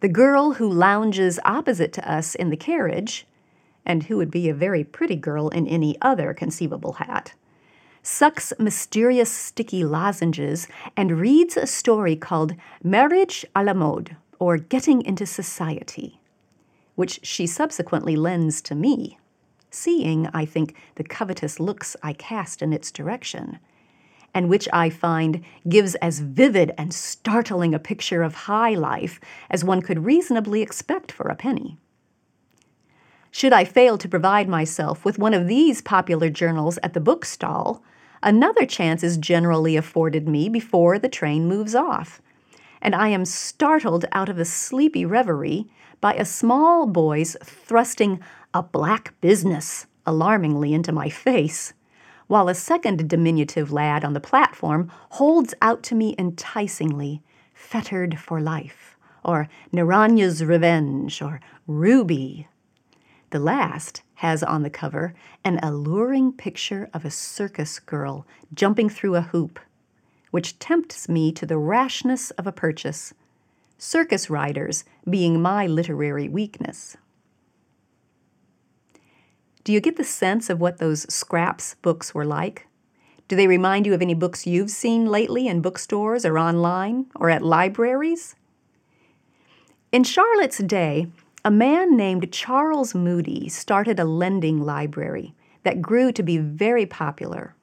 The 0.01 0.09
girl 0.09 0.53
who 0.53 0.69
lounges 0.69 1.39
opposite 1.45 1.93
to 1.93 2.11
us 2.11 2.35
in 2.35 2.51
the 2.51 2.57
carriage 2.57 3.25
and 3.85 4.03
who 4.03 4.17
would 4.17 4.29
be 4.29 4.49
a 4.49 4.53
very 4.53 4.83
pretty 4.83 5.15
girl 5.15 5.49
in 5.49 5.67
any 5.67 5.95
other 5.99 6.33
conceivable 6.33 6.93
hat, 6.93 7.33
sucks 8.03 8.53
mysterious 8.59 9.31
sticky 9.31 9.83
lozenges 9.83 10.67
and 10.95 11.19
reads 11.19 11.57
a 11.57 11.65
story 11.65 12.15
called 12.15 12.53
Marriage 12.83 13.45
à 13.55 13.65
la 13.65 13.73
Mode, 13.73 14.15
or 14.37 14.57
Getting 14.57 15.01
into 15.03 15.25
Society, 15.25 16.19
which 16.95 17.19
she 17.23 17.45
subsequently 17.45 18.15
lends 18.15 18.61
to 18.63 18.75
me, 18.75 19.19
seeing, 19.69 20.27
I 20.33 20.45
think, 20.45 20.75
the 20.95 21.03
covetous 21.03 21.59
looks 21.59 21.95
I 22.01 22.13
cast 22.13 22.61
in 22.61 22.73
its 22.73 22.91
direction, 22.91 23.59
and 24.33 24.49
which 24.49 24.67
I 24.73 24.89
find 24.89 25.43
gives 25.67 25.95
as 25.95 26.19
vivid 26.19 26.73
and 26.77 26.93
startling 26.93 27.73
a 27.73 27.79
picture 27.79 28.23
of 28.23 28.35
high 28.35 28.73
life 28.73 29.19
as 29.49 29.63
one 29.63 29.81
could 29.81 30.05
reasonably 30.05 30.61
expect 30.61 31.11
for 31.11 31.27
a 31.27 31.35
penny. 31.35 31.77
Should 33.31 33.53
I 33.53 33.65
fail 33.65 33.97
to 33.97 34.07
provide 34.07 34.47
myself 34.47 35.03
with 35.03 35.19
one 35.19 35.33
of 35.33 35.47
these 35.47 35.81
popular 35.81 36.29
journals 36.29 36.79
at 36.81 36.93
the 36.93 37.01
bookstall, 37.01 37.83
another 38.23 38.65
chance 38.65 39.03
is 39.03 39.17
generally 39.17 39.75
afforded 39.75 40.27
me 40.27 40.47
before 40.47 40.97
the 40.97 41.09
train 41.09 41.45
moves 41.45 41.75
off, 41.75 42.21
and 42.81 42.95
I 42.95 43.09
am 43.09 43.25
startled 43.25 44.05
out 44.11 44.29
of 44.29 44.37
a 44.37 44.45
sleepy 44.45 45.05
reverie 45.05 45.67
by 46.01 46.13
a 46.13 46.25
small 46.25 46.85
boy's 46.85 47.35
thrusting 47.43 48.19
a 48.53 48.61
black 48.61 49.13
business 49.21 49.87
alarmingly 50.05 50.73
into 50.73 50.91
my 50.91 51.09
face, 51.09 51.73
while 52.27 52.49
a 52.49 52.55
second 52.55 53.09
diminutive 53.09 53.71
lad 53.71 54.03
on 54.03 54.13
the 54.13 54.19
platform 54.19 54.91
holds 55.11 55.53
out 55.61 55.83
to 55.83 55.95
me 55.95 56.15
enticingly, 56.17 57.21
fettered 57.53 58.19
for 58.19 58.39
life, 58.41 58.97
or 59.23 59.47
Narania's 59.73 60.43
revenge, 60.43 61.21
or 61.21 61.39
Ruby, 61.67 62.47
The 63.31 63.39
last 63.39 64.03
has 64.15 64.43
on 64.43 64.63
the 64.63 64.69
cover 64.69 65.13
an 65.43 65.59
alluring 65.61 66.33
picture 66.33 66.89
of 66.93 67.03
a 67.03 67.11
circus 67.11 67.79
girl 67.79 68.25
jumping 68.53 68.89
through 68.89 69.15
a 69.15 69.21
hoop, 69.21 69.59
which 70.35 70.59
tempts 70.59 71.07
me 71.07 71.31
to 71.31 71.45
the 71.45 71.57
rashness 71.57 72.29
of 72.31 72.45
a 72.45 72.51
purchase, 72.51 73.13
circus 73.77 74.29
riders 74.29 74.83
being 75.09 75.41
my 75.41 75.65
literary 75.65 76.27
weakness. 76.27 76.97
Do 79.63 79.71
you 79.71 79.79
get 79.79 79.95
the 79.95 80.03
sense 80.03 80.49
of 80.49 80.59
what 80.59 80.77
those 80.77 81.03
scraps 81.03 81.75
books 81.75 82.13
were 82.13 82.25
like? 82.25 82.67
Do 83.29 83.37
they 83.37 83.47
remind 83.47 83.85
you 83.85 83.93
of 83.93 84.01
any 84.01 84.13
books 84.13 84.45
you've 84.45 84.71
seen 84.71 85.05
lately 85.05 85.47
in 85.47 85.61
bookstores 85.61 86.25
or 86.25 86.37
online 86.37 87.05
or 87.15 87.29
at 87.29 87.41
libraries? 87.41 88.35
In 89.93 90.03
Charlotte's 90.03 90.57
day, 90.57 91.07
a 91.45 91.49
man 91.49 91.95
named 91.95 92.33
Charles 92.33 92.91
Mudie 92.91 93.49
started 93.49 94.01
a 94.01 94.03
lending 94.03 94.59
library 94.59 95.33
that 95.63 95.81
grew 95.81 96.11
to 96.11 96.23
be 96.23 96.37
very 96.37 96.85
popular. 96.85 97.55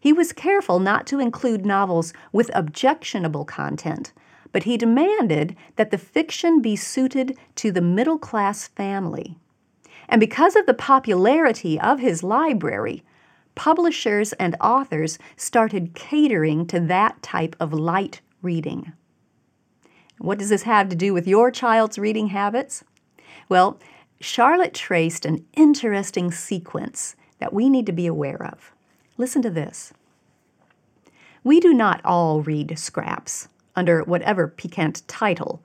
He 0.00 0.14
was 0.14 0.32
careful 0.32 0.80
not 0.80 1.06
to 1.08 1.20
include 1.20 1.66
novels 1.66 2.14
with 2.32 2.50
objectionable 2.54 3.44
content, 3.44 4.12
but 4.50 4.62
he 4.62 4.78
demanded 4.78 5.54
that 5.76 5.90
the 5.90 5.98
fiction 5.98 6.62
be 6.62 6.74
suited 6.74 7.36
to 7.56 7.70
the 7.70 7.82
middle 7.82 8.18
class 8.18 8.66
family. 8.66 9.36
And 10.08 10.18
because 10.18 10.56
of 10.56 10.66
the 10.66 10.74
popularity 10.74 11.78
of 11.78 12.00
his 12.00 12.22
library, 12.22 13.04
publishers 13.54 14.32
and 14.34 14.56
authors 14.60 15.18
started 15.36 15.94
catering 15.94 16.66
to 16.66 16.80
that 16.80 17.22
type 17.22 17.54
of 17.60 17.72
light 17.74 18.22
reading. 18.40 18.92
What 20.18 20.38
does 20.38 20.48
this 20.48 20.62
have 20.62 20.88
to 20.88 20.96
do 20.96 21.12
with 21.12 21.28
your 21.28 21.50
child's 21.50 21.98
reading 21.98 22.28
habits? 22.28 22.84
Well, 23.48 23.78
Charlotte 24.20 24.74
traced 24.74 25.24
an 25.24 25.44
interesting 25.54 26.30
sequence 26.30 27.16
that 27.38 27.52
we 27.52 27.68
need 27.68 27.86
to 27.86 27.92
be 27.92 28.06
aware 28.06 28.42
of. 28.42 28.72
Listen 29.20 29.42
to 29.42 29.50
this. 29.50 29.92
We 31.44 31.60
do 31.60 31.74
not 31.74 32.00
all 32.06 32.40
read 32.40 32.78
scraps 32.78 33.48
under 33.76 34.02
whatever 34.02 34.48
piquant 34.48 35.06
title, 35.06 35.62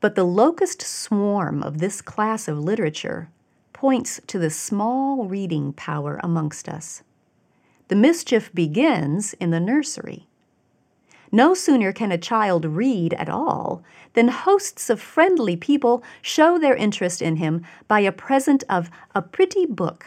but 0.00 0.14
the 0.14 0.22
locust 0.22 0.82
swarm 0.82 1.60
of 1.60 1.78
this 1.78 2.00
class 2.00 2.46
of 2.46 2.56
literature 2.56 3.30
points 3.72 4.20
to 4.28 4.38
the 4.38 4.48
small 4.48 5.26
reading 5.26 5.72
power 5.72 6.20
amongst 6.22 6.68
us. 6.68 7.02
The 7.88 7.96
mischief 7.96 8.54
begins 8.54 9.34
in 9.40 9.50
the 9.50 9.58
nursery. 9.58 10.28
No 11.32 11.54
sooner 11.54 11.92
can 11.92 12.12
a 12.12 12.16
child 12.16 12.64
read 12.64 13.12
at 13.14 13.28
all 13.28 13.82
than 14.12 14.28
hosts 14.28 14.88
of 14.88 15.00
friendly 15.00 15.56
people 15.56 16.04
show 16.22 16.60
their 16.60 16.76
interest 16.76 17.22
in 17.22 17.38
him 17.38 17.66
by 17.88 17.98
a 17.98 18.12
present 18.12 18.62
of 18.68 18.88
a 19.16 19.20
pretty 19.20 19.66
book. 19.66 20.06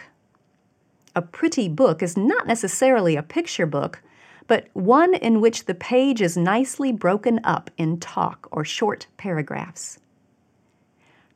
A 1.15 1.21
pretty 1.21 1.67
book 1.67 2.01
is 2.01 2.15
not 2.15 2.47
necessarily 2.47 3.15
a 3.15 3.23
picture 3.23 3.65
book, 3.65 4.01
but 4.47 4.67
one 4.73 5.13
in 5.13 5.41
which 5.41 5.65
the 5.65 5.75
page 5.75 6.21
is 6.21 6.37
nicely 6.37 6.91
broken 6.91 7.39
up 7.43 7.69
in 7.77 7.99
talk 7.99 8.47
or 8.51 8.63
short 8.63 9.07
paragraphs. 9.17 9.99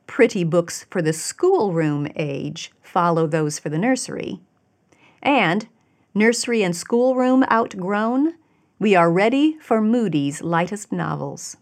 Pretty 0.06 0.44
books 0.44 0.86
for 0.90 1.02
the 1.02 1.12
schoolroom 1.12 2.08
age 2.16 2.72
follow 2.82 3.26
those 3.26 3.58
for 3.58 3.68
the 3.68 3.78
nursery. 3.78 4.40
And, 5.22 5.68
nursery 6.14 6.62
and 6.62 6.74
schoolroom 6.74 7.44
outgrown, 7.50 8.34
we 8.78 8.94
are 8.94 9.10
ready 9.10 9.58
for 9.60 9.80
Mudie's 9.80 10.42
lightest 10.42 10.92
novels. 10.92 11.56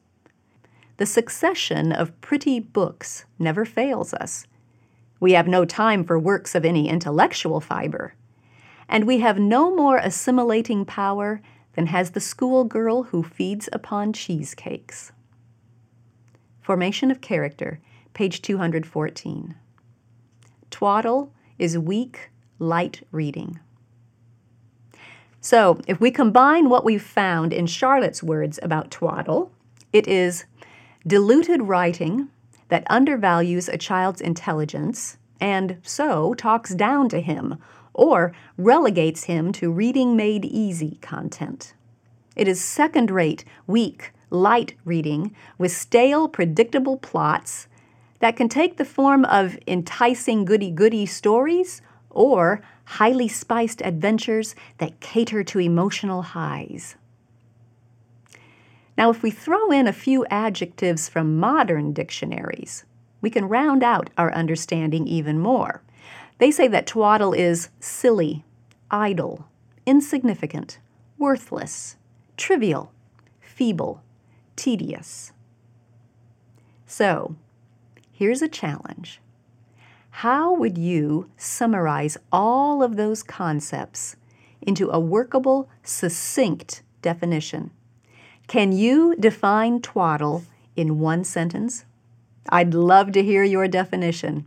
The 0.98 1.06
succession 1.06 1.90
of 1.90 2.20
pretty 2.20 2.60
books 2.60 3.24
never 3.38 3.64
fails 3.64 4.14
us. 4.14 4.46
We 5.24 5.32
have 5.32 5.48
no 5.48 5.64
time 5.64 6.04
for 6.04 6.18
works 6.18 6.54
of 6.54 6.66
any 6.66 6.86
intellectual 6.86 7.58
fiber. 7.58 8.12
And 8.90 9.06
we 9.06 9.20
have 9.20 9.38
no 9.38 9.74
more 9.74 9.96
assimilating 9.96 10.84
power 10.84 11.40
than 11.72 11.86
has 11.86 12.10
the 12.10 12.20
schoolgirl 12.20 13.04
who 13.04 13.22
feeds 13.22 13.66
upon 13.72 14.12
cheesecakes. 14.12 15.12
Formation 16.60 17.10
of 17.10 17.22
character 17.22 17.80
page 18.12 18.42
214. 18.42 19.54
Twaddle 20.70 21.32
is 21.58 21.78
weak, 21.78 22.28
light 22.58 23.06
reading. 23.10 23.58
So, 25.40 25.80
if 25.86 26.02
we 26.02 26.10
combine 26.10 26.68
what 26.68 26.84
we've 26.84 27.02
found 27.02 27.54
in 27.54 27.66
Charlotte's 27.66 28.22
words 28.22 28.60
about 28.62 28.90
twaddle, 28.90 29.52
it 29.90 30.06
is 30.06 30.44
diluted 31.06 31.62
writing 31.62 32.28
that 32.68 32.86
undervalues 32.90 33.70
a 33.70 33.78
child's 33.78 34.20
intelligence 34.20 35.16
and 35.40 35.78
so 35.82 36.34
talks 36.34 36.74
down 36.74 37.08
to 37.10 37.20
him 37.20 37.58
or 37.92 38.32
relegates 38.56 39.24
him 39.24 39.52
to 39.52 39.70
reading 39.70 40.16
made 40.16 40.44
easy 40.44 40.98
content. 41.00 41.74
It 42.36 42.48
is 42.48 42.62
second 42.62 43.10
rate, 43.10 43.44
weak, 43.66 44.12
light 44.30 44.74
reading 44.84 45.34
with 45.58 45.72
stale, 45.72 46.28
predictable 46.28 46.96
plots 46.96 47.68
that 48.18 48.36
can 48.36 48.48
take 48.48 48.76
the 48.76 48.84
form 48.84 49.24
of 49.26 49.58
enticing 49.66 50.44
goody 50.44 50.70
goody 50.70 51.06
stories 51.06 51.82
or 52.10 52.62
highly 52.84 53.28
spiced 53.28 53.80
adventures 53.82 54.54
that 54.78 55.00
cater 55.00 55.44
to 55.44 55.60
emotional 55.60 56.22
highs. 56.22 56.96
Now, 58.96 59.10
if 59.10 59.22
we 59.22 59.30
throw 59.30 59.70
in 59.70 59.88
a 59.88 59.92
few 59.92 60.24
adjectives 60.26 61.08
from 61.08 61.38
modern 61.38 61.92
dictionaries, 61.92 62.84
we 63.24 63.30
can 63.30 63.48
round 63.48 63.82
out 63.82 64.10
our 64.16 64.32
understanding 64.32 65.08
even 65.08 65.40
more. 65.40 65.82
They 66.38 66.52
say 66.52 66.68
that 66.68 66.86
twaddle 66.86 67.32
is 67.32 67.70
silly, 67.80 68.44
idle, 68.90 69.48
insignificant, 69.84 70.78
worthless, 71.18 71.96
trivial, 72.36 72.92
feeble, 73.40 74.02
tedious. 74.54 75.32
So, 76.86 77.34
Here's 78.16 78.42
a 78.42 78.48
challenge. 78.48 79.20
How 80.22 80.54
would 80.54 80.78
you 80.78 81.30
summarize 81.36 82.16
all 82.30 82.80
of 82.80 82.94
those 82.94 83.24
concepts 83.24 84.14
into 84.62 84.88
a 84.88 85.00
workable, 85.00 85.68
succinct 85.82 86.82
definition? 87.02 87.72
Can 88.46 88.70
you 88.70 89.16
define 89.18 89.80
twaddle 89.80 90.44
in 90.76 91.00
one 91.00 91.24
sentence? 91.24 91.86
I'd 92.48 92.74
love 92.74 93.12
to 93.12 93.22
hear 93.22 93.42
your 93.42 93.68
definition. 93.68 94.46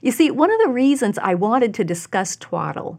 You 0.00 0.12
see, 0.12 0.30
one 0.30 0.50
of 0.50 0.60
the 0.60 0.72
reasons 0.72 1.18
I 1.18 1.34
wanted 1.34 1.74
to 1.74 1.84
discuss 1.84 2.36
twaddle 2.36 2.98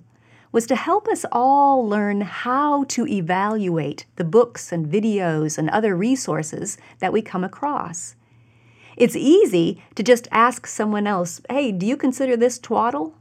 was 0.51 0.67
to 0.67 0.75
help 0.75 1.07
us 1.07 1.25
all 1.31 1.87
learn 1.87 2.21
how 2.21 2.83
to 2.85 3.07
evaluate 3.07 4.05
the 4.15 4.23
books 4.23 4.71
and 4.71 4.85
videos 4.85 5.57
and 5.57 5.69
other 5.69 5.95
resources 5.95 6.77
that 6.99 7.11
we 7.11 7.21
come 7.21 7.43
across. 7.43 8.15
It's 8.95 9.15
easy 9.15 9.81
to 9.95 10.03
just 10.03 10.27
ask 10.31 10.67
someone 10.67 11.07
else, 11.07 11.41
hey, 11.49 11.71
do 11.71 11.85
you 11.85 11.97
consider 11.97 12.37
this 12.37 12.59
twaddle? 12.59 13.15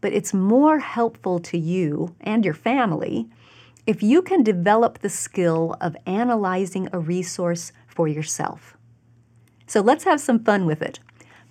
But 0.00 0.14
it's 0.14 0.32
more 0.32 0.78
helpful 0.78 1.38
to 1.40 1.58
you 1.58 2.14
and 2.20 2.44
your 2.44 2.54
family 2.54 3.28
if 3.86 4.02
you 4.02 4.22
can 4.22 4.42
develop 4.42 4.98
the 4.98 5.10
skill 5.10 5.76
of 5.80 5.96
analyzing 6.06 6.88
a 6.92 6.98
resource 6.98 7.72
for 7.86 8.08
yourself. 8.08 8.76
So 9.72 9.80
let's 9.80 10.04
have 10.04 10.20
some 10.20 10.44
fun 10.44 10.66
with 10.66 10.82
it. 10.82 11.00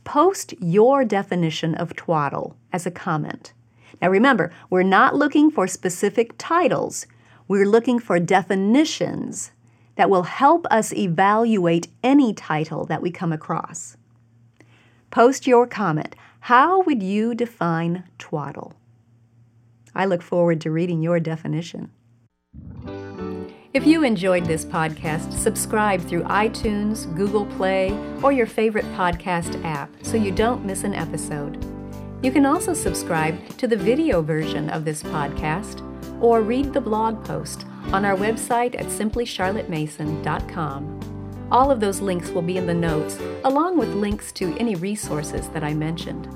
Post 0.03 0.53
your 0.59 1.03
definition 1.03 1.73
of 1.73 1.95
twaddle 1.95 2.55
as 2.71 2.85
a 2.85 2.91
comment. 2.91 3.51
Now 3.99 4.11
remember, 4.11 4.53
we're 4.69 4.83
not 4.83 5.15
looking 5.15 5.49
for 5.49 5.65
specific 5.65 6.35
titles, 6.37 7.07
we're 7.47 7.65
looking 7.65 7.97
for 7.97 8.19
definitions 8.19 9.53
that 9.95 10.11
will 10.11 10.21
help 10.21 10.67
us 10.69 10.93
evaluate 10.93 11.87
any 12.03 12.31
title 12.31 12.85
that 12.85 13.01
we 13.01 13.09
come 13.09 13.33
across. 13.33 13.97
Post 15.09 15.47
your 15.47 15.65
comment. 15.65 16.15
How 16.41 16.83
would 16.83 17.01
you 17.01 17.33
define 17.33 18.03
twaddle? 18.19 18.73
I 19.95 20.05
look 20.05 20.21
forward 20.21 20.61
to 20.61 20.69
reading 20.69 21.01
your 21.01 21.19
definition. 21.19 21.89
If 23.73 23.87
you 23.87 24.03
enjoyed 24.03 24.45
this 24.45 24.65
podcast, 24.65 25.31
subscribe 25.31 26.01
through 26.01 26.23
iTunes, 26.23 27.05
Google 27.15 27.45
Play, 27.45 27.97
or 28.21 28.33
your 28.33 28.45
favorite 28.45 28.83
podcast 28.95 29.63
app 29.63 29.89
so 30.01 30.17
you 30.17 30.33
don't 30.33 30.65
miss 30.65 30.83
an 30.83 30.93
episode. 30.93 31.65
You 32.21 32.33
can 32.33 32.45
also 32.45 32.73
subscribe 32.73 33.47
to 33.59 33.69
the 33.69 33.77
video 33.77 34.21
version 34.21 34.69
of 34.69 34.83
this 34.83 35.01
podcast 35.01 35.87
or 36.21 36.41
read 36.41 36.73
the 36.73 36.81
blog 36.81 37.23
post 37.23 37.65
on 37.93 38.03
our 38.03 38.17
website 38.17 38.77
at 38.77 38.87
simplycharlottemason.com. 38.87 41.47
All 41.49 41.71
of 41.71 41.79
those 41.79 42.01
links 42.01 42.29
will 42.31 42.41
be 42.41 42.57
in 42.57 42.67
the 42.67 42.73
notes, 42.73 43.17
along 43.45 43.77
with 43.77 43.93
links 43.93 44.33
to 44.33 44.53
any 44.57 44.75
resources 44.75 45.47
that 45.49 45.63
I 45.63 45.73
mentioned. 45.73 46.27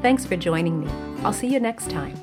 Thanks 0.00 0.24
for 0.24 0.36
joining 0.36 0.80
me. 0.80 0.88
I'll 1.22 1.34
see 1.34 1.48
you 1.48 1.60
next 1.60 1.90
time. 1.90 2.14